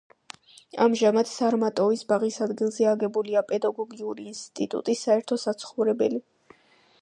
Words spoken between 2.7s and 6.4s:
აგებულია პედაგოგიური ინსტიტუტის საერთო საცხოვრებელი.